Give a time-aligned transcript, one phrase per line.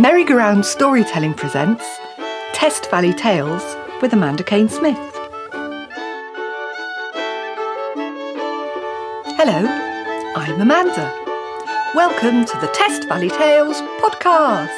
[0.00, 1.84] Merry-Go-Round Storytelling presents
[2.54, 4.96] Test Valley Tales with Amanda Kane Smith.
[9.36, 9.66] Hello,
[10.36, 11.12] I'm Amanda.
[11.94, 14.70] Welcome to the Test Valley Tales podcast.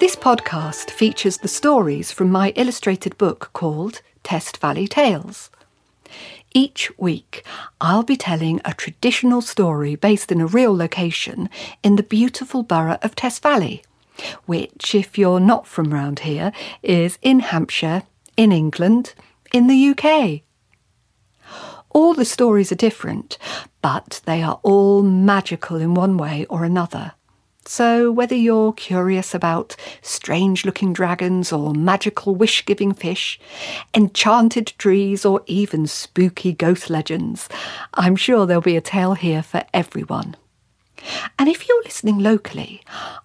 [0.00, 5.48] This podcast features the stories from my illustrated book called Test Valley Tales.
[6.56, 7.44] Each week,
[7.80, 11.50] I'll be telling a traditional story based in a real location
[11.82, 13.82] in the beautiful borough of Test Valley,
[14.46, 18.04] which, if you're not from round here, is in Hampshire,
[18.36, 19.14] in England,
[19.52, 20.42] in the UK.
[21.90, 23.36] All the stories are different,
[23.82, 27.14] but they are all magical in one way or another.
[27.66, 33.40] So, whether you're curious about strange looking dragons or magical wish giving fish,
[33.94, 37.48] enchanted trees, or even spooky ghost legends,
[37.94, 40.36] I'm sure there'll be a tale here for everyone.
[41.38, 42.82] And if you're listening locally,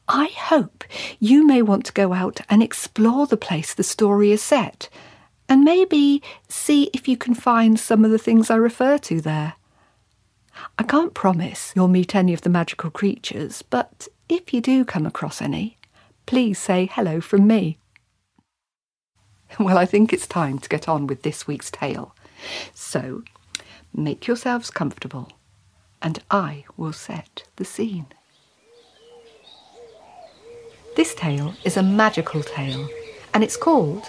[0.07, 0.85] I hope
[1.19, 4.87] you may want to go out and explore the place the story is set,
[5.49, 9.55] and maybe see if you can find some of the things I refer to there.
[10.77, 15.07] I can't promise you'll meet any of the magical creatures, but if you do come
[15.07, 15.77] across any,
[16.27, 17.79] please say hello from me.
[19.59, 22.15] Well, I think it's time to get on with this week's tale.
[22.75, 23.23] So,
[23.93, 25.31] make yourselves comfortable,
[26.03, 28.05] and I will set the scene.
[30.95, 32.87] This tale is a magical tale,
[33.33, 34.05] and it's called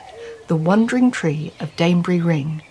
[0.49, 2.63] The Wandering Tree of Danebury Ring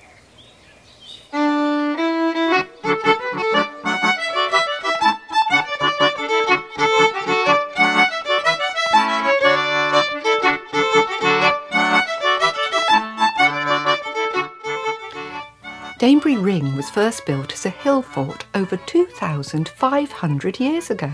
[16.00, 21.12] Danebury Ring was first built as a hill fort over 2,500 years ago.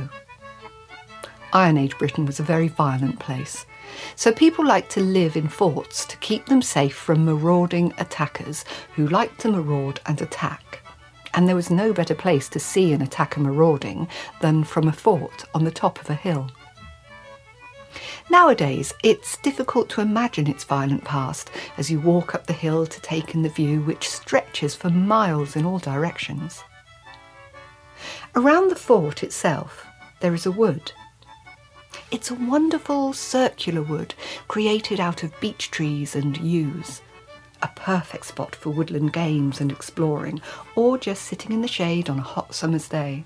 [1.53, 3.65] Iron Age Britain was a very violent place,
[4.15, 9.07] so people liked to live in forts to keep them safe from marauding attackers who
[9.07, 10.83] liked to maraud and attack.
[11.33, 14.07] And there was no better place to see an attacker marauding
[14.41, 16.51] than from a fort on the top of a hill.
[18.29, 23.01] Nowadays, it's difficult to imagine its violent past as you walk up the hill to
[23.01, 26.63] take in the view which stretches for miles in all directions.
[28.35, 29.85] Around the fort itself,
[30.19, 30.91] there is a wood.
[32.11, 34.15] It's a wonderful circular wood
[34.47, 37.01] created out of beech trees and yews.
[37.61, 40.41] A perfect spot for woodland games and exploring,
[40.75, 43.23] or just sitting in the shade on a hot summer's day.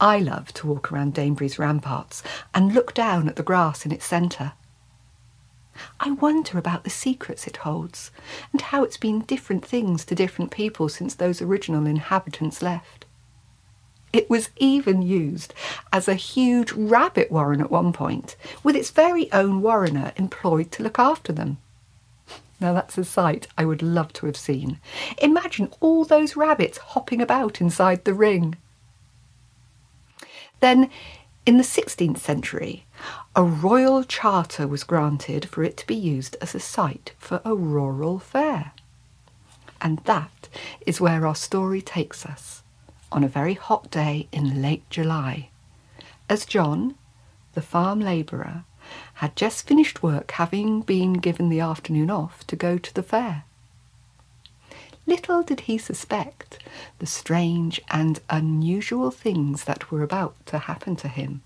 [0.00, 2.22] I love to walk around Danebury's ramparts
[2.54, 4.52] and look down at the grass in its centre.
[5.98, 8.10] I wonder about the secrets it holds
[8.52, 13.04] and how it's been different things to different people since those original inhabitants left.
[14.12, 15.52] It was even used
[15.92, 20.82] as a huge rabbit warren at one point, with its very own warrener employed to
[20.82, 21.58] look after them.
[22.58, 24.80] Now that's a sight I would love to have seen.
[25.18, 28.56] Imagine all those rabbits hopping about inside the ring.
[30.60, 30.90] Then,
[31.46, 32.84] in the 16th century,
[33.34, 37.54] a royal charter was granted for it to be used as a site for a
[37.54, 38.72] rural fair.
[39.80, 40.48] And that
[40.86, 42.62] is where our story takes us
[43.10, 45.48] on a very hot day in late July,
[46.28, 46.94] as John,
[47.54, 48.64] the farm labourer,
[49.14, 53.44] had just finished work having been given the afternoon off to go to the fair.
[55.06, 56.58] Little did he suspect
[56.98, 61.42] the strange and unusual things that were about to happen to him.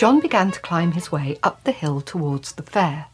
[0.00, 3.08] John began to climb his way up the hill towards the fair.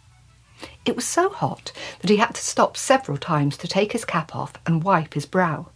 [0.85, 4.37] It was so hot that he had to stop several times to take his cap
[4.37, 5.71] off and wipe his brow.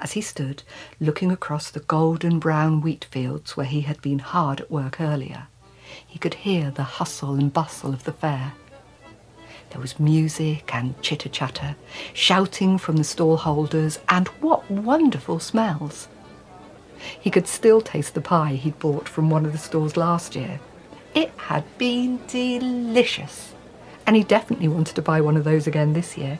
[0.00, 0.62] As he stood
[0.98, 5.48] looking across the golden brown wheat fields where he had been hard at work earlier,
[6.06, 8.54] he could hear the hustle and bustle of the fair.
[9.68, 11.76] There was music and chitter chatter,
[12.14, 16.08] shouting from the stall holders, and what wonderful smells!
[17.20, 20.60] He could still taste the pie he'd bought from one of the stores last year.
[21.14, 23.54] It had been delicious,
[24.06, 26.38] and he definitely wanted to buy one of those again this year.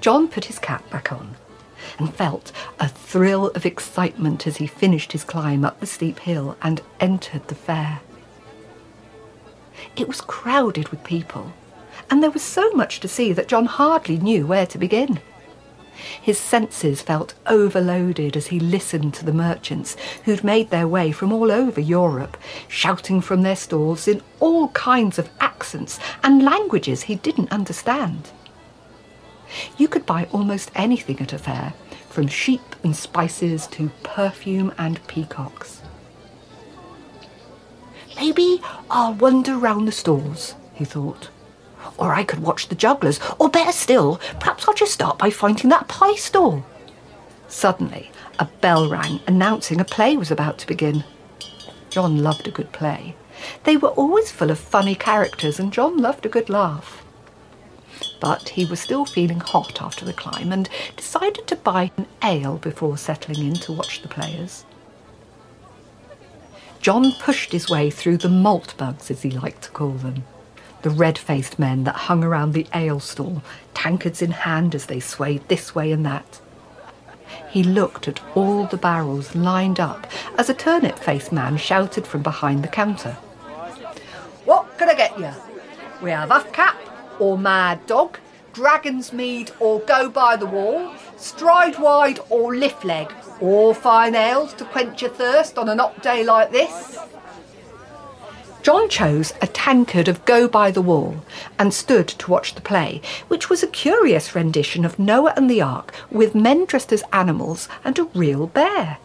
[0.00, 1.36] John put his cap back on
[1.98, 6.56] and felt a thrill of excitement as he finished his climb up the steep hill
[6.62, 8.00] and entered the fair.
[9.96, 11.52] It was crowded with people,
[12.10, 15.20] and there was so much to see that John hardly knew where to begin.
[16.20, 21.32] His senses felt overloaded as he listened to the merchants who'd made their way from
[21.32, 22.36] all over Europe,
[22.68, 28.30] shouting from their stalls in all kinds of accents and languages he didn't understand.
[29.76, 31.74] You could buy almost anything at a fair,
[32.08, 35.82] from sheep and spices to perfume and peacocks.
[38.16, 38.60] Maybe
[38.90, 41.28] I'll wander round the stalls, he thought.
[41.98, 45.70] Or I could watch the jugglers, or better still, perhaps I'll just start by finding
[45.70, 46.64] that pie stall.
[47.48, 51.04] Suddenly, a bell rang announcing a play was about to begin.
[51.90, 53.14] John loved a good play.
[53.64, 57.04] They were always full of funny characters, and John loved a good laugh.
[58.20, 62.56] But he was still feeling hot after the climb and decided to buy an ale
[62.56, 64.64] before settling in to watch the players.
[66.80, 70.24] John pushed his way through the malt bugs, as he liked to call them
[70.82, 73.42] the red faced men that hung around the ale stall,
[73.74, 76.40] tankards in hand as they swayed this way and that.
[77.48, 80.06] He looked at all the barrels lined up
[80.38, 83.12] as a turnip faced man shouted from behind the counter.
[84.44, 85.30] What can I get you?
[86.02, 86.76] We have Huff Cap
[87.18, 88.18] or Mad Dog,
[88.52, 94.52] Dragon's Mead or Go by the Wall, Stride Wide or Lift Leg, or fine ales
[94.54, 96.98] to quench your thirst on an hot day like this.
[98.62, 101.24] John chose a tankard of Go by the Wall
[101.58, 105.60] and stood to watch the play, which was a curious rendition of Noah and the
[105.60, 108.98] Ark with men dressed as animals and a real bear.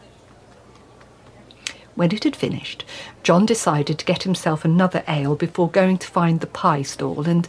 [1.96, 2.86] When it had finished,
[3.24, 7.48] John decided to get himself another ale before going to find the pie stall, and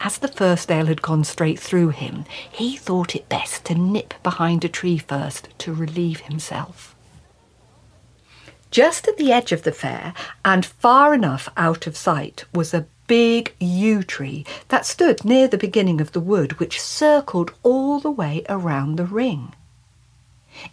[0.00, 4.14] as the first ale had gone straight through him, he thought it best to nip
[4.22, 6.96] behind a tree first to relieve himself.
[8.70, 10.14] Just at the edge of the fair,
[10.44, 15.58] and far enough out of sight, was a big yew tree that stood near the
[15.58, 19.52] beginning of the wood, which circled all the way around the ring.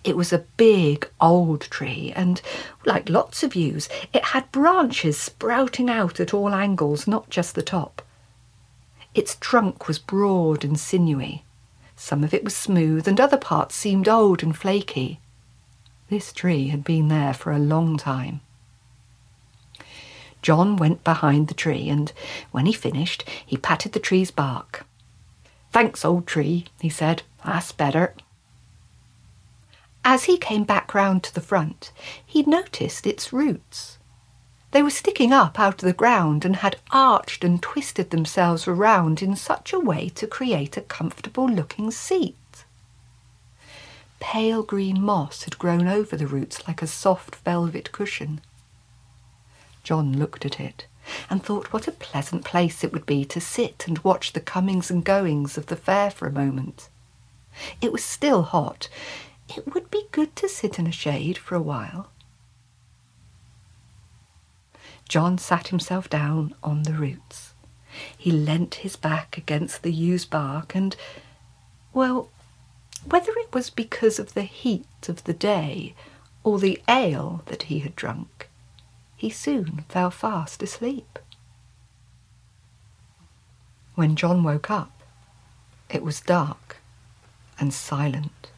[0.04, 2.42] It was a big old tree, and
[2.86, 7.64] like lots of yews, it had branches sprouting out at all angles, not just the
[7.64, 8.04] top.
[9.16, 11.44] Its trunk was broad and sinewy.
[11.96, 15.20] Some of it was smooth, and other parts seemed old and flaky.
[16.10, 18.42] This tree had been there for a long time.
[20.42, 22.14] John went behind the tree, and
[22.52, 24.86] when he finished, he patted the tree's bark.
[25.72, 27.24] Thanks, old tree, he said.
[27.46, 28.14] That's better.
[30.06, 31.92] As he came back round to the front,
[32.26, 33.98] he noticed its roots.
[34.72, 39.22] They were sticking up out of the ground and had arched and twisted themselves around
[39.22, 42.38] in such a way to create a comfortable looking seat.
[44.20, 48.42] Pale green moss had grown over the roots like a soft velvet cushion.
[49.84, 50.88] John looked at it
[51.30, 54.92] and thought what a pleasant place it would be to sit and watch the comings
[54.92, 56.90] and goings of the fair for a moment.
[57.82, 58.90] It was still hot.
[59.50, 62.10] It would be good to sit in a shade for a while.
[65.08, 67.54] John sat himself down on the roots.
[68.18, 70.96] He leant his back against the yew's bark and,
[71.94, 72.30] well,
[73.10, 75.96] whether it was because of the heat of the day
[76.44, 78.50] or the ale that he had drunk,
[79.16, 81.20] he soon fell fast asleep.
[83.96, 84.92] When John woke up,
[85.90, 86.78] it was dark
[87.60, 88.52] and silent.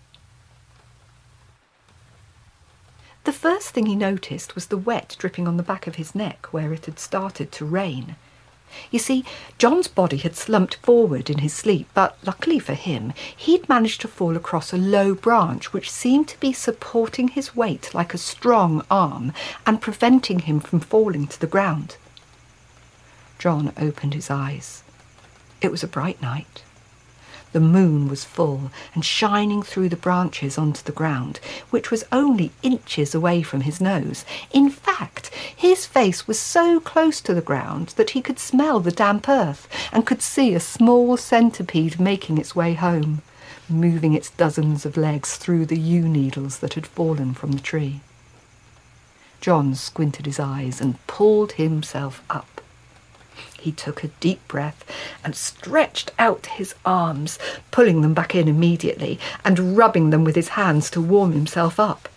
[3.23, 6.47] The first thing he noticed was the wet dripping on the back of his neck
[6.51, 8.15] where it had started to rain.
[8.91, 9.25] You see,
[9.57, 14.07] John's body had slumped forward in his sleep, but luckily for him, he'd managed to
[14.07, 18.85] fall across a low branch which seemed to be supporting his weight like a strong
[18.89, 19.33] arm
[19.65, 21.97] and preventing him from falling to the ground.
[23.37, 24.83] John opened his eyes.
[25.61, 26.63] It was a bright night.
[27.51, 31.39] The moon was full and shining through the branches onto the ground,
[31.71, 34.23] which was only inches away from his nose.
[34.51, 38.91] In fact, his face was so close to the ground that he could smell the
[38.91, 43.23] damp earth and could see a small centipede making its way home,
[43.67, 48.01] moving its dozens of legs through the yew needles that had fallen from the tree.
[49.41, 52.58] John squinted his eyes and pulled himself up.
[53.59, 54.83] He took a deep breath
[55.23, 57.37] and stretched out his arms,
[57.71, 62.07] pulling them back in immediately and rubbing them with his hands to warm himself up.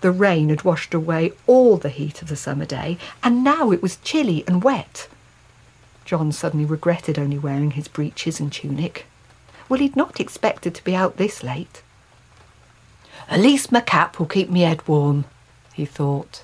[0.00, 3.82] The rain had washed away all the heat of the summer day, and now it
[3.82, 5.08] was chilly and wet.
[6.04, 9.06] John suddenly regretted only wearing his breeches and tunic.
[9.68, 11.82] Well, he'd not expected to be out this late.
[13.28, 15.24] At least my cap will keep me head warm,
[15.72, 16.42] he thought.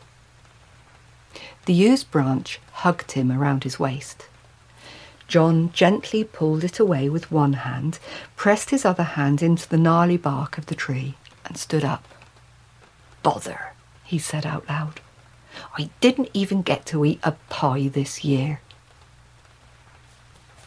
[1.70, 4.26] The yew's branch hugged him around his waist.
[5.28, 8.00] John gently pulled it away with one hand,
[8.34, 11.14] pressed his other hand into the gnarly bark of the tree,
[11.46, 12.08] and stood up.
[13.22, 15.00] Bother, he said out loud.
[15.78, 18.62] I didn't even get to eat a pie this year.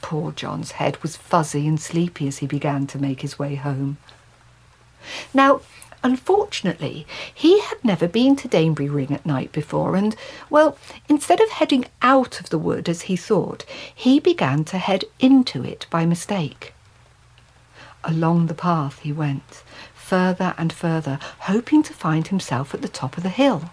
[0.01, 3.97] Poor John's head was fuzzy and sleepy as he began to make his way home.
[5.33, 5.59] Now,
[6.03, 10.15] Unfortunately, he had never been to Danebury Ring at night before, and,
[10.49, 15.05] well, instead of heading out of the wood as he thought, he began to head
[15.19, 16.73] into it by mistake.
[18.03, 19.63] Along the path he went,
[19.95, 23.71] further and further, hoping to find himself at the top of the hill.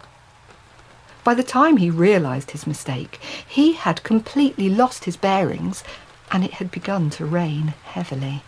[1.25, 5.82] By the time he realised his mistake, he had completely lost his bearings,
[6.30, 8.44] and it had begun to rain heavily.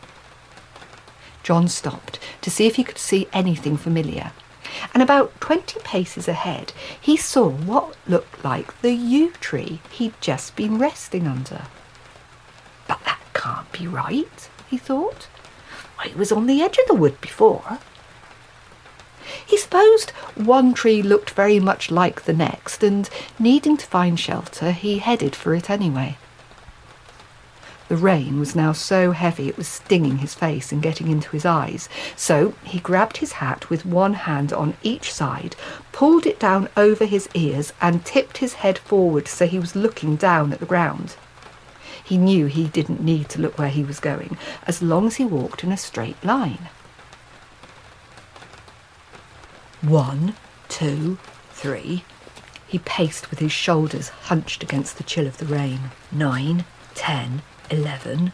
[1.43, 4.33] John stopped to see if he could see anything familiar,
[4.95, 10.57] and about twenty paces ahead he saw what looked like the yew tree he'd just
[10.57, 11.63] been resting under.
[12.87, 15.29] But that can't be right, he thought.
[15.99, 17.79] I was on the edge of the wood before.
[19.47, 23.09] He supposed one tree looked very much like the next, and
[23.39, 26.17] needing to find shelter, he headed for it anyway.
[27.93, 31.45] The rain was now so heavy it was stinging his face and getting into his
[31.45, 35.57] eyes, so he grabbed his hat with one hand on each side,
[35.93, 40.17] pulled it down over his ears, and tipped his head forward so he was looking
[40.17, 41.17] down at the ground.
[42.03, 45.27] He knew he didn't need to look where he was going, as long as he
[45.27, 46.71] walked in a straight line.
[49.83, 50.35] One,
[50.71, 51.19] two,
[51.51, 52.05] three.
[52.67, 55.91] He paced with his shoulders hunched against the chill of the rain.
[56.11, 57.43] Nine, ten,
[57.73, 58.33] 11.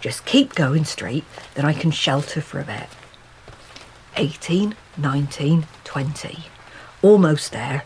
[0.00, 2.88] Just keep going straight, then I can shelter for a bit.
[4.16, 6.38] 18, 19, 20.
[7.02, 7.84] Almost there.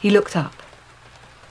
[0.00, 0.54] He looked up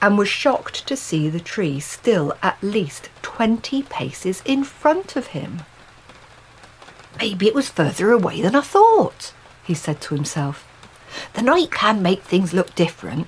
[0.01, 5.27] and was shocked to see the tree still at least 20 paces in front of
[5.27, 5.61] him.
[7.19, 10.67] Maybe it was further away than I thought, he said to himself.
[11.33, 13.27] The night can make things look different.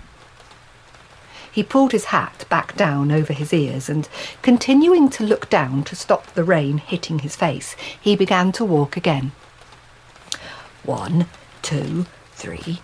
[1.53, 4.09] He pulled his hat back down over his ears and,
[4.41, 8.97] continuing to look down to stop the rain hitting his face, he began to walk
[8.97, 9.33] again.
[10.83, 11.27] One,
[11.61, 12.81] two, three.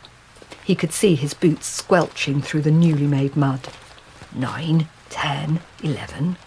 [0.64, 3.70] He could see his boots squelching through the newly made mud.
[4.36, 6.38] Nine, ten, eleven.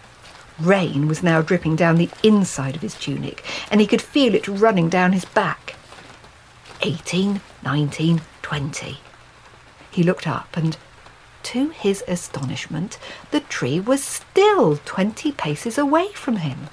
[0.57, 4.47] Rain was now dripping down the inside of his tunic, and he could feel it
[4.47, 5.75] running down his back.
[6.81, 8.99] Eighteen, nineteen, twenty.
[9.91, 10.77] He looked up and
[11.43, 12.97] to his astonishment,
[13.31, 16.69] the tree was still twenty paces away from him.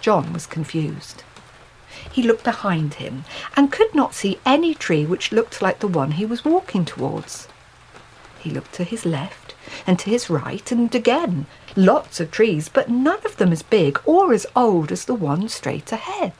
[0.00, 1.22] John was confused.
[2.10, 3.24] He looked behind him
[3.56, 7.48] and could not see any tree which looked like the one he was walking towards.
[8.38, 9.54] He looked to his left
[9.86, 11.46] and to his right and again.
[11.74, 15.48] Lots of trees, but none of them as big or as old as the one
[15.48, 16.34] straight ahead.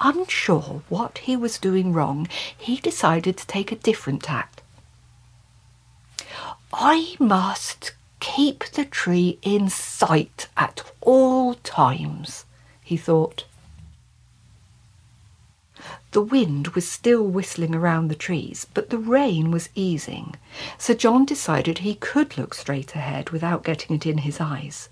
[0.00, 4.59] Unsure what he was doing wrong, he decided to take a different tack
[6.72, 12.44] I must keep the tree in sight at all times,
[12.82, 13.44] he thought.
[16.12, 20.34] The wind was still whistling around the trees, but the rain was easing,
[20.76, 24.88] so John decided he could look straight ahead without getting it in his eyes.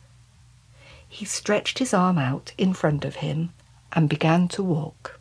[1.08, 3.52] He stretched his arm out in front of him
[3.92, 5.18] and began to walk.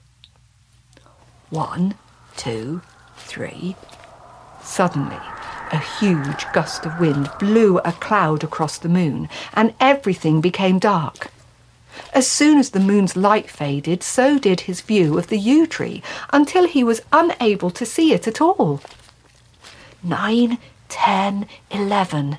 [1.49, 1.95] One,
[2.35, 2.81] two,
[3.17, 3.75] three.
[4.61, 5.19] Suddenly,
[5.71, 11.31] a huge gust of wind blew a cloud across the moon, and everything became dark.
[12.13, 16.03] As soon as the moon's light faded, so did his view of the yew tree,
[16.31, 18.81] until he was unable to see it at all.
[20.03, 20.59] Nine,
[20.89, 22.37] ten, eleven.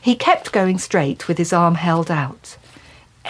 [0.00, 2.56] He kept going straight with his arm held out.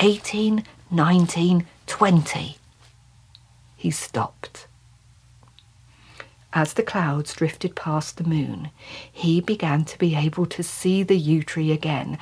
[0.01, 2.57] Eighteen, nineteen, twenty.
[3.77, 4.67] He stopped.
[6.55, 8.71] As the clouds drifted past the moon,
[9.11, 12.17] he began to be able to see the yew tree again.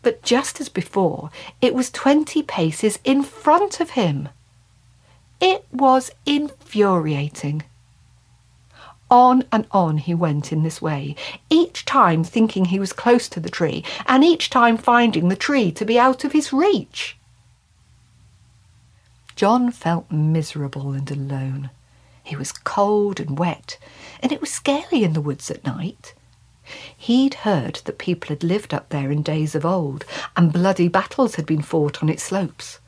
[0.00, 4.30] But just as before, it was twenty paces in front of him.
[5.42, 7.64] It was infuriating.
[9.10, 11.14] On and on he went in this way,
[11.50, 15.70] each time thinking he was close to the tree, and each time finding the tree
[15.72, 17.18] to be out of his reach.
[19.36, 21.68] John felt miserable and alone.
[22.24, 23.78] He was cold and wet,
[24.20, 26.14] and it was scary in the woods at night.
[26.96, 31.34] He'd heard that people had lived up there in days of old, and bloody battles
[31.34, 32.80] had been fought on its slopes.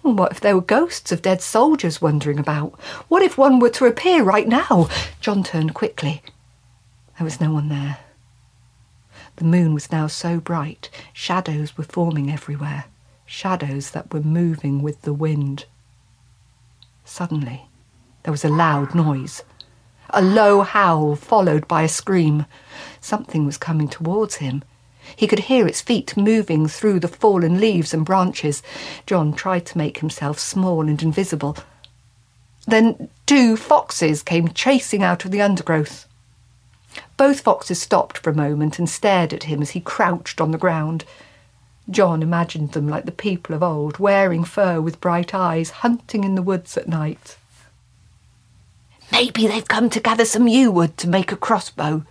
[0.00, 2.80] What if there were ghosts of dead soldiers wandering about?
[3.08, 4.88] What if one were to appear right now?
[5.20, 6.22] John turned quickly.
[7.18, 7.98] There was no one there.
[9.36, 12.86] The moon was now so bright, shadows were forming everywhere,
[13.26, 15.66] shadows that were moving with the wind.
[17.04, 17.69] Suddenly,
[18.22, 19.42] there was a loud noise.
[20.10, 22.46] A low howl followed by a scream.
[23.00, 24.62] Something was coming towards him.
[25.16, 28.62] He could hear its feet moving through the fallen leaves and branches.
[29.06, 31.56] John tried to make himself small and invisible.
[32.66, 36.06] Then two foxes came chasing out of the undergrowth.
[37.16, 40.58] Both foxes stopped for a moment and stared at him as he crouched on the
[40.58, 41.04] ground.
[41.88, 46.34] John imagined them like the people of old, wearing fur with bright eyes, hunting in
[46.34, 47.36] the woods at night.
[49.12, 52.04] Maybe they've come to gather some yew wood to make a crossbow,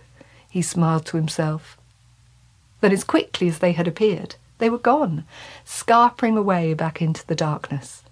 [0.48, 1.78] he smiled to himself.
[2.80, 5.24] Then, as quickly as they had appeared, they were gone,
[5.64, 8.02] scarpering away back into the darkness.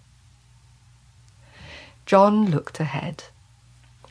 [2.06, 3.24] John looked ahead,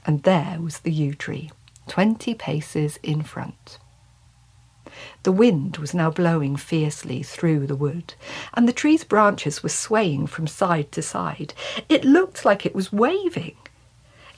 [0.05, 1.51] and there was the yew tree,
[1.87, 3.79] twenty paces in front.
[5.23, 8.13] The wind was now blowing fiercely through the wood,
[8.53, 11.53] and the tree's branches were swaying from side to side.
[11.89, 13.55] It looked like it was waving.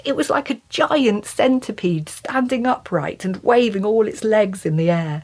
[0.06, 4.90] It was like a giant centipede standing upright and waving all its legs in the
[4.90, 5.24] air.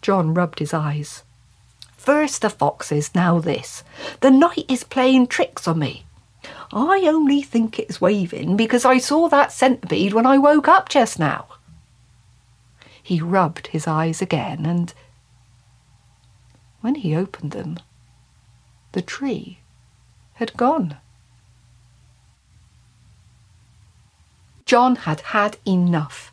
[0.00, 1.24] John rubbed his eyes.
[1.96, 3.82] First the foxes, now this.
[4.20, 6.04] The night is playing tricks on me.
[6.72, 11.18] I only think it's waving because I saw that centipede when I woke up just
[11.18, 11.46] now.
[13.02, 14.92] He rubbed his eyes again, and
[16.80, 17.78] when he opened them,
[18.92, 19.60] the tree
[20.34, 20.98] had gone.
[24.68, 26.30] John had had enough.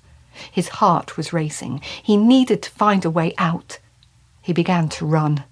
[0.52, 1.80] His heart was racing.
[2.04, 3.80] He needed to find a way out.
[4.42, 5.46] He began to run.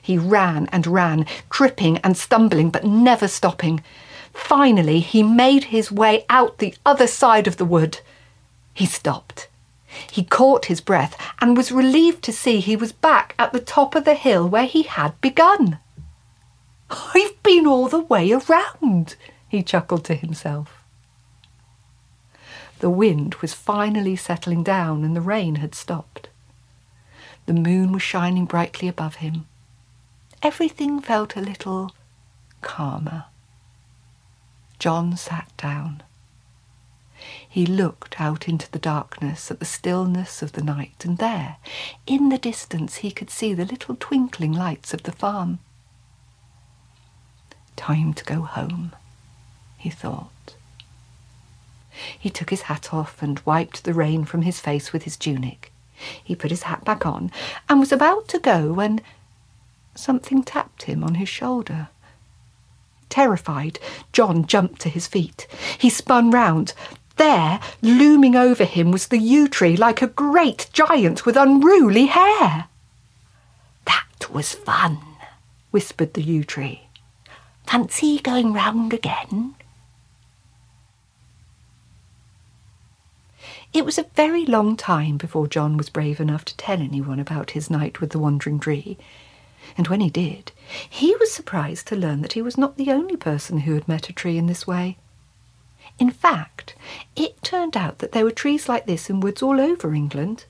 [0.00, 3.84] He ran and ran, tripping and stumbling, but never stopping.
[4.32, 8.00] Finally, he made his way out the other side of the wood.
[8.72, 9.48] He stopped.
[10.10, 13.94] He caught his breath and was relieved to see he was back at the top
[13.94, 15.78] of the hill where he had begun.
[16.88, 20.83] I've been all the way around, he chuckled to himself.
[22.84, 26.28] The wind was finally settling down and the rain had stopped.
[27.46, 29.46] The moon was shining brightly above him.
[30.42, 31.92] Everything felt a little
[32.60, 33.24] calmer.
[34.78, 36.02] John sat down.
[37.48, 41.56] He looked out into the darkness at the stillness of the night, and there,
[42.06, 45.58] in the distance, he could see the little twinkling lights of the farm.
[47.76, 48.94] Time to go home,
[49.78, 50.56] he thought.
[52.18, 55.72] He took his hat off and wiped the rain from his face with his tunic.
[56.22, 57.30] He put his hat back on
[57.68, 59.00] and was about to go when
[59.94, 61.88] something tapped him on his shoulder.
[63.08, 63.78] Terrified,
[64.12, 65.46] John jumped to his feet.
[65.78, 66.74] He spun round.
[67.16, 72.66] There, looming over him, was the yew tree like a great giant with unruly hair.
[73.84, 74.98] That was fun,
[75.70, 76.88] whispered the yew tree.
[77.66, 79.54] Fancy going round again?
[83.74, 87.50] It was a very long time before John was brave enough to tell anyone about
[87.50, 88.96] his night with the wandering tree.
[89.76, 90.52] And when he did,
[90.88, 94.08] he was surprised to learn that he was not the only person who had met
[94.08, 94.96] a tree in this way.
[95.98, 96.76] In fact,
[97.16, 100.44] it turned out that there were trees like this in woods all over England.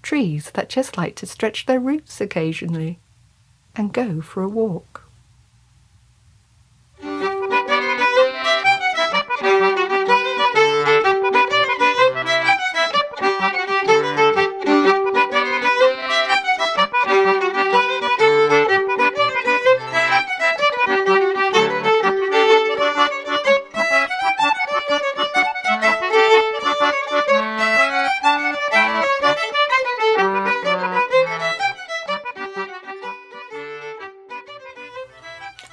[0.00, 2.98] Trees that just like to stretch their roots occasionally
[3.76, 5.01] and go for a walk.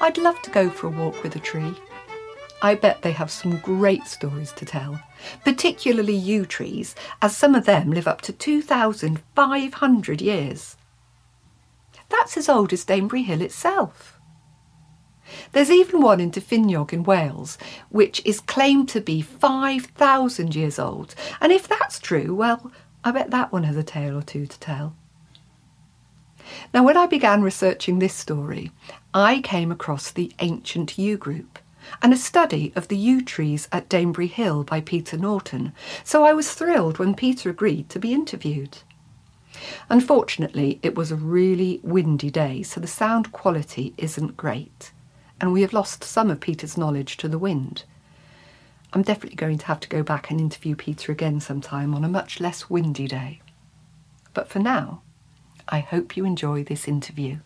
[0.09, 1.75] I'd love to go for a walk with a tree.
[2.63, 4.99] I bet they have some great stories to tell,
[5.45, 10.77] particularly yew trees, as some of them live up to 2,500 years.
[12.09, 14.19] That's as old as Danebury Hill itself.
[15.51, 21.13] There's even one in Defynnog in Wales, which is claimed to be 5,000 years old.
[21.39, 22.71] And if that's true, well,
[23.03, 24.95] I bet that one has a tale or two to tell.
[26.73, 28.71] Now, when I began researching this story,
[29.13, 31.59] I came across the Ancient Yew Group
[32.01, 36.33] and a study of the yew trees at Danebury Hill by Peter Norton, so I
[36.33, 38.79] was thrilled when Peter agreed to be interviewed.
[39.89, 44.91] Unfortunately, it was a really windy day, so the sound quality isn't great,
[45.41, 47.83] and we have lost some of Peter's knowledge to the wind.
[48.93, 52.09] I'm definitely going to have to go back and interview Peter again sometime on a
[52.09, 53.41] much less windy day.
[54.33, 55.01] But for now,
[55.69, 57.37] I hope you enjoy this interview.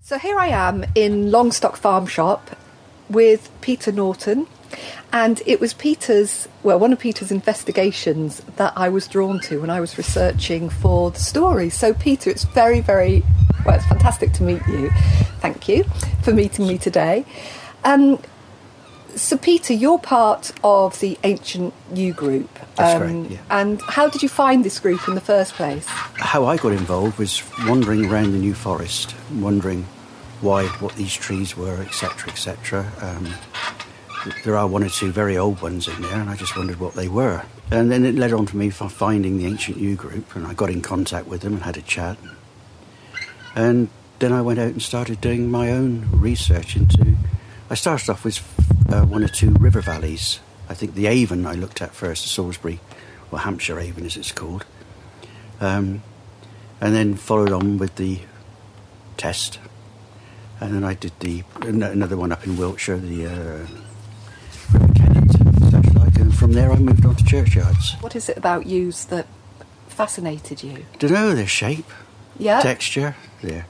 [0.00, 2.56] So here I am in Longstock Farm Shop
[3.08, 4.46] with Peter Norton,
[5.12, 9.70] and it was Peter's, well, one of Peter's investigations that I was drawn to when
[9.70, 11.70] I was researching for the story.
[11.70, 13.22] So, Peter, it's very, very,
[13.64, 14.90] well, it's fantastic to meet you.
[15.40, 15.84] Thank you
[16.22, 17.24] for meeting me today.
[17.84, 18.20] Um,
[19.16, 22.50] so, Peter, you're part of the Ancient Yew Group.
[22.76, 23.38] That's um, yeah.
[23.50, 25.84] And how did you find this group in the first place?
[25.86, 29.86] How I got involved was wandering around the New Forest, wondering
[30.40, 32.92] why, what these trees were, etc., etc.
[33.00, 33.28] Um,
[34.44, 36.94] there are one or two very old ones in there, and I just wondered what
[36.94, 37.42] they were.
[37.70, 40.70] And then it led on to me finding the Ancient Yew group, and I got
[40.70, 42.18] in contact with them and had a chat.
[43.54, 47.16] And then I went out and started doing my own research into.
[47.70, 48.38] I started off with
[48.90, 50.40] uh, one or two river valleys.
[50.68, 52.80] I think the Avon I looked at first, the Salisbury,
[53.30, 54.64] or Hampshire Avon as it's called.
[55.60, 56.02] Um,
[56.80, 58.20] and then followed on with the
[59.16, 59.58] test.
[60.60, 63.66] And then I did the another one up in Wiltshire, the uh,
[65.70, 66.16] such like.
[66.16, 67.96] And from there, I moved on to churchyards.
[68.00, 69.26] What is it about yews that
[69.88, 70.84] fascinated you?
[70.98, 71.90] Don't know their shape,
[72.38, 73.66] yeah, texture, their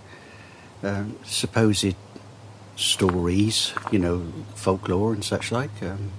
[0.83, 1.95] um, supposed
[2.81, 5.71] stories, you know, folklore and such like.
[5.83, 6.11] Um,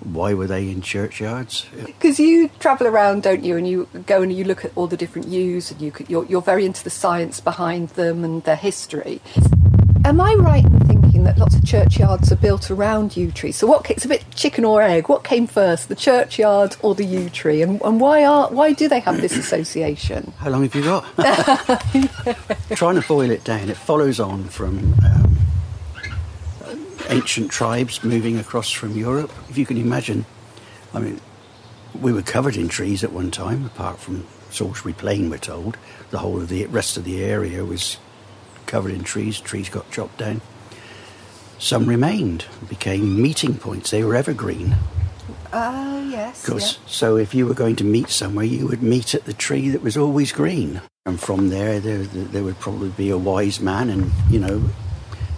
[0.00, 1.66] why were they in churchyards?
[1.84, 3.56] Because you travel around, don't you?
[3.56, 6.42] And you go and you look at all the different yews, and you you're, you're
[6.42, 9.20] very into the science behind them and their history.
[10.04, 13.56] Am I right in thinking that lots of churchyards are built around yew trees?
[13.56, 13.90] So what?
[13.90, 15.08] It's a bit chicken or egg.
[15.08, 17.62] What came first, the churchyard or the yew tree?
[17.62, 20.32] And, and why are why do they have this association?
[20.38, 21.04] How long have you got?
[22.76, 24.94] Trying to boil it down, it follows on from.
[25.04, 25.35] Um,
[27.08, 29.32] ancient tribes moving across from Europe.
[29.48, 30.24] If you can imagine,
[30.94, 31.20] I mean,
[32.00, 35.76] we were covered in trees at one time, apart from Salisbury Plain, we're told.
[36.10, 37.98] The whole of the rest of the area was
[38.66, 40.40] covered in trees, trees got chopped down.
[41.58, 43.90] Some remained, became meeting points.
[43.90, 44.76] They were evergreen.
[45.52, 46.44] Oh, uh, yes.
[46.44, 46.78] Because yeah.
[46.86, 49.82] so if you were going to meet somewhere, you would meet at the tree that
[49.82, 50.82] was always green.
[51.06, 54.68] And from there, there, there would probably be a wise man, and you know,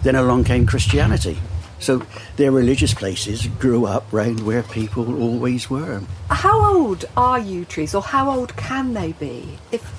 [0.03, 1.37] then along came Christianity.
[1.79, 6.01] So their religious places grew up round where people always were.
[6.29, 9.57] How old are yew trees, or how old can they be?
[9.71, 9.91] If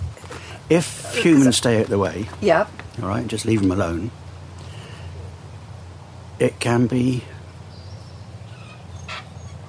[0.69, 2.67] if humans stay out the way, yeah,
[3.03, 4.11] all right, just leave them alone,
[6.39, 7.25] it can be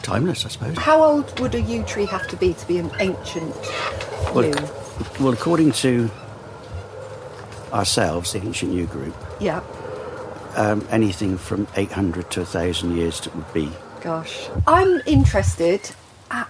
[0.02, 0.78] timeless, I suppose.
[0.78, 3.56] How old would a yew tree have to be to be an ancient
[4.34, 4.54] well, yew?
[5.20, 6.12] Well, according to
[7.74, 9.62] ourselves, the Ancient Yew Group, yeah,
[10.56, 13.72] um, anything from 800 to 1,000 years it would be.
[14.02, 14.50] Gosh.
[14.68, 15.92] I'm interested.
[16.30, 16.50] At,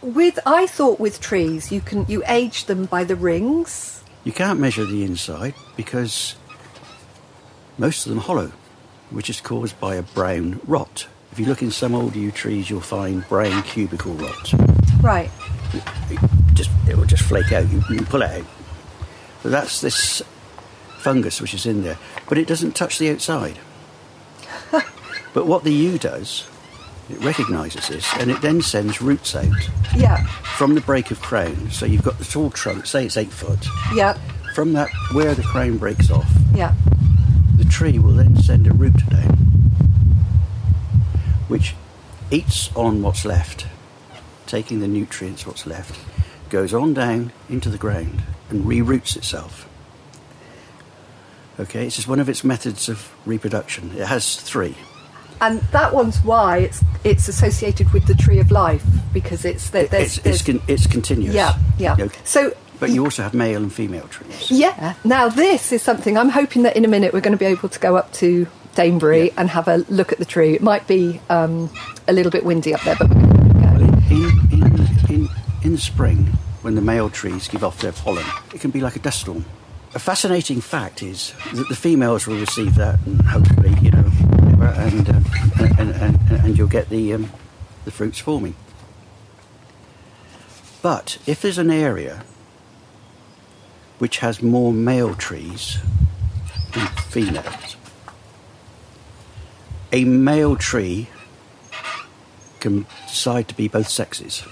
[0.00, 4.02] with I thought with trees you can you age them by the rings.
[4.24, 6.36] You can't measure the inside because
[7.76, 8.52] most of them hollow,
[9.10, 11.06] which is caused by a brown rot.
[11.32, 14.52] If you look in some old yew trees, you'll find brown cubical rot.
[15.02, 15.30] Right.
[15.72, 17.68] It, it just it will just flake out.
[17.68, 18.46] You, you can pull it out.
[19.42, 20.22] But that's this
[20.98, 23.58] fungus which is in there, but it doesn't touch the outside.
[25.32, 26.48] but what the yew does,
[27.10, 29.68] it recognises this and it then sends roots out.
[29.96, 30.26] Yeah.
[30.56, 33.66] From the break of crown, so you've got the tall trunk, say it's eight foot.
[33.94, 34.18] Yeah.
[34.54, 36.30] From that, where the crown breaks off.
[36.54, 36.74] Yeah.
[37.56, 39.36] The tree will then send a root down,
[41.48, 41.74] which
[42.30, 43.66] eats on what's left,
[44.46, 45.98] taking the nutrients, what's left,
[46.50, 49.67] goes on down into the ground and reroots itself.
[51.60, 53.90] Okay, it's just one of its methods of reproduction.
[53.96, 54.76] It has three.
[55.40, 59.92] And that one's why it's it's associated with the tree of life because it's there's,
[59.92, 61.34] it's, it's, con- it's continuous.
[61.34, 61.96] Yeah, yeah.
[61.98, 62.18] Okay.
[62.24, 64.50] So but you also have male and female trees.
[64.50, 64.94] Yeah.
[65.04, 67.68] Now this is something I'm hoping that in a minute we're going to be able
[67.68, 69.34] to go up to Danebury yeah.
[69.36, 70.54] and have a look at the tree.
[70.54, 71.70] It might be um,
[72.06, 75.28] a little bit windy up there, but in, in, in,
[75.62, 76.26] in the spring
[76.62, 79.44] when the male trees give off their pollen, it can be like a dust storm.
[79.98, 84.04] A fascinating fact is that the females will receive that, and hopefully, you know,
[84.76, 85.20] and uh,
[85.76, 87.32] and, and, and, you'll get the um,
[87.84, 88.54] the fruits forming.
[90.82, 92.22] But if there's an area
[93.98, 95.78] which has more male trees
[96.74, 97.76] than females,
[99.90, 101.08] a male tree
[102.60, 104.44] can decide to be both sexes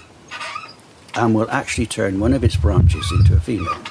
[1.15, 3.81] and will actually turn one of its branches into a female.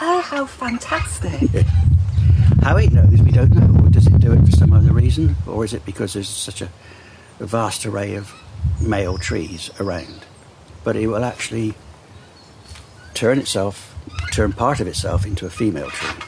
[0.00, 1.50] Oh, how fantastic!
[2.62, 3.84] How it knows, we don't know.
[3.84, 5.36] Or does it do it for some other reason?
[5.46, 6.68] Or is it because there's such a,
[7.40, 8.32] a vast array of
[8.80, 10.24] male trees around,
[10.82, 11.74] but it will actually
[13.12, 13.94] turn itself,
[14.32, 16.24] turn part of itself into a female tree.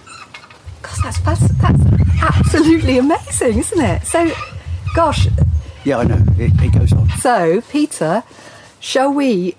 [0.83, 1.83] Gosh, that's, that's, that's
[2.22, 4.05] absolutely amazing, isn't it?
[4.05, 4.31] So,
[4.94, 5.26] gosh,
[5.85, 6.22] Yeah, I know.
[6.38, 7.09] It, it goes on.
[7.18, 8.22] so Peter,
[8.79, 9.57] shall we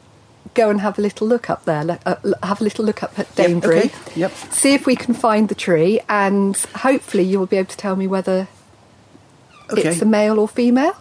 [0.57, 1.99] go and have a little look up there?
[2.05, 3.85] Uh, have a little look up at Yep, Danebury.
[3.85, 4.31] okay, yep.
[4.51, 7.95] See if we can find the tree, and hopefully you will be able to tell
[7.95, 8.47] me whether
[9.71, 9.87] Okay.
[9.89, 10.95] it's a male or female.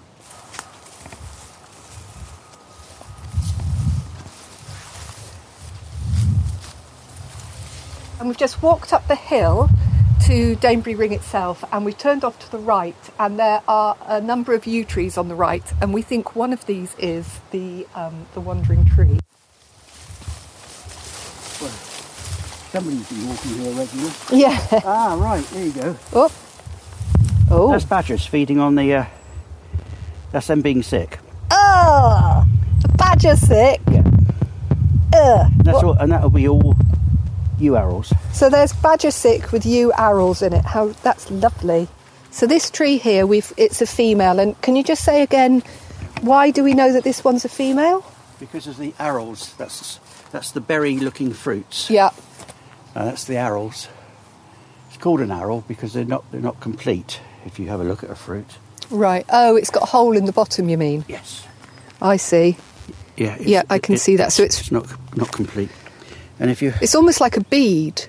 [8.18, 9.68] And we've just walked up the hill
[10.26, 14.20] to Danebury Ring itself, and we've turned off to the right, and there are a
[14.20, 17.86] number of yew trees on the right, and we think one of these is the
[17.94, 19.20] um, the wandering tree.
[21.56, 24.12] Somebody's been walking here regularly.
[24.32, 24.80] Yeah.
[24.84, 25.44] Ah, right.
[25.46, 25.96] There you go.
[26.12, 26.32] Oh.
[27.50, 27.70] Oh.
[27.72, 28.92] That's badgers feeding on the.
[28.94, 29.06] Uh,
[30.32, 31.18] that's them being sick.
[31.50, 32.44] Oh.
[32.96, 33.80] Badger sick.
[33.90, 34.02] Yeah.
[35.14, 35.50] Ugh.
[35.58, 36.76] That's What- all, and that'll be all
[37.58, 38.12] yew arils.
[38.34, 40.64] So there's badger sick with yew arils in it.
[40.64, 41.88] How that's lovely.
[42.30, 44.38] So this tree here, we've it's a female.
[44.40, 45.62] And can you just say again,
[46.20, 48.04] why do we know that this one's a female?
[48.38, 49.56] Because of the arils.
[49.56, 49.98] That's
[50.32, 51.88] that's the berry-looking fruits.
[51.90, 52.10] Yeah.
[52.94, 53.88] Uh, that's the arils.
[54.88, 57.20] It's called an aril because they're not they're not complete.
[57.44, 58.46] If you have a look at a fruit.
[58.90, 59.24] Right.
[59.28, 60.68] Oh, it's got a hole in the bottom.
[60.68, 61.04] You mean?
[61.08, 61.46] Yes.
[62.00, 62.56] I see.
[63.16, 63.34] Yeah.
[63.34, 64.32] it's- Yeah, I can see that.
[64.32, 64.86] So it's- it's not
[65.16, 65.70] not complete.
[66.40, 68.06] And if you It's almost like a bead.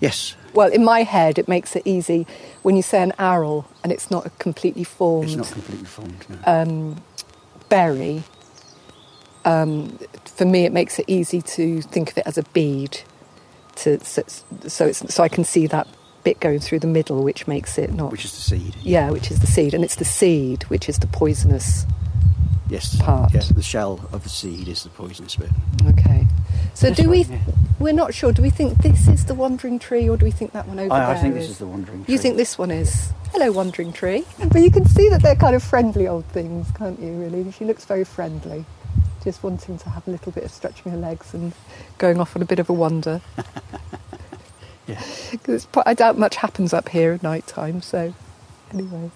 [0.00, 2.26] yes, Well, in my head, it makes it easy
[2.62, 6.24] when you say an aril and it's not a completely formed it's not completely formed.
[6.28, 6.36] No.
[6.46, 6.96] um,
[7.68, 8.22] berry.
[9.46, 13.00] Um, for me, it makes it easy to think of it as a bead.
[13.76, 14.22] To so,
[14.66, 15.86] so it's so I can see that
[16.24, 18.10] bit going through the middle, which makes it not.
[18.10, 18.74] which is the seed.
[18.82, 21.86] yeah, which is the seed, and it's the seed which is the poisonous.
[22.68, 22.96] Yes.
[23.00, 23.32] part.
[23.32, 23.50] Yes.
[23.50, 25.50] The shell of the seed is the poisonous bit.
[25.86, 26.26] Okay.
[26.74, 27.22] So This do we?
[27.22, 27.38] yeah.
[27.78, 28.32] We're not sure.
[28.32, 30.92] Do we think this is the wandering tree, or do we think that one over
[30.92, 32.04] I, I there think this is the wandering.
[32.04, 32.12] Tree.
[32.14, 33.12] You think this one is?
[33.30, 34.24] Hello, wandering tree.
[34.50, 37.12] But you can see that they're kind of friendly old things, can't you?
[37.12, 38.64] Really, she looks very friendly,
[39.26, 41.52] just wanting to have a little bit of stretching her legs and
[41.98, 43.20] going off on a bit of a wander.
[44.86, 45.00] Yeah.
[45.42, 47.82] 'Cause it's, pro- I doubt much happens up here at night time.
[47.82, 48.14] So,
[48.72, 49.10] anyway,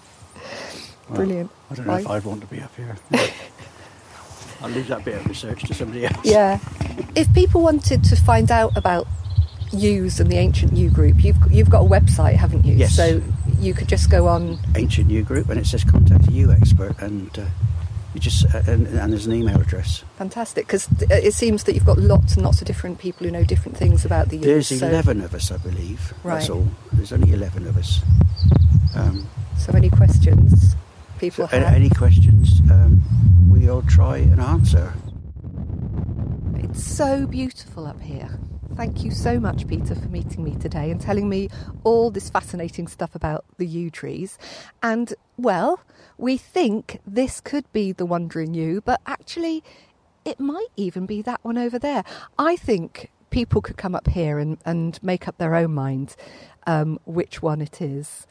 [1.09, 1.51] Well, brilliant.
[1.70, 2.96] I don't know if I'd want to be up here.
[4.61, 6.16] I'll leave that bit of research to somebody else.
[6.25, 6.59] Yeah.
[7.14, 9.07] If people wanted to find out about
[9.70, 12.75] yews and the ancient yew group, you've you've got a website, haven't you?
[12.75, 12.96] Yes.
[12.96, 13.23] So
[13.61, 14.59] you could just go on.
[14.75, 17.44] Ancient Yew Group, and it says contact a yew expert, and uh,
[18.14, 20.03] you just uh, and, and there's an email address.
[20.16, 23.44] Fantastic, because it seems that you've got lots and lots of different people who know
[23.44, 24.81] different things about the There's yews.
[24.81, 26.12] so- eleven of us, I believe.
[26.25, 26.35] Right.
[26.38, 26.66] That's all.
[26.92, 28.01] There's only eleven of us.
[28.96, 29.27] Um,
[29.59, 30.75] So, any questions
[31.18, 31.75] people so have?
[31.75, 32.61] any questions?
[32.70, 33.03] Um,
[33.51, 34.92] we'll try and answer.
[36.57, 38.38] It's so beautiful up here.
[38.77, 41.51] Thank you so much, Peter, for meeting me today and telling me
[41.85, 44.38] all this fascinating stuff about the yew trees.
[44.83, 45.81] And, well,
[46.20, 49.64] we think this could be the Wandering Yew, but actually,
[50.24, 52.04] it might even be that one over there.
[52.38, 56.16] I think people could come up here and, and make up their own mind
[56.66, 58.26] um, which one it is.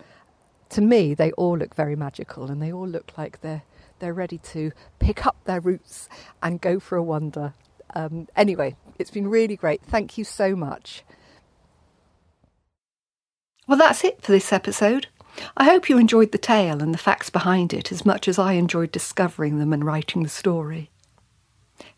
[0.69, 3.63] To me, they all look very magical and they all look like they're,
[3.99, 6.08] they're ready to pick up their roots
[6.43, 7.54] and go for a wander.
[7.95, 9.82] Um, anyway, it's been really great.
[9.82, 11.04] Thank you so much.
[13.67, 15.08] Well, that's it for this episode.
[15.58, 18.54] I hope you enjoyed the tale and the facts behind it as much as I
[18.54, 20.89] enjoyed discovering them and writing the story.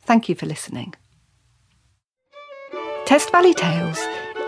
[0.01, 0.93] Thank you for listening.
[3.05, 3.99] Test Valley Tales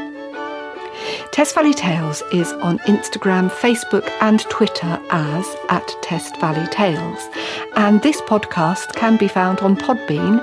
[1.32, 7.28] Test Valley Tales is on Instagram, Facebook, and Twitter as at Test Valley Tales.
[7.76, 10.40] And this podcast can be found on Podbean